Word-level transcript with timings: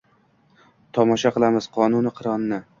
Tamosho 0.99 1.33
qilamiz 1.37 1.71
qonu 1.79 2.05
qironni. 2.21 2.65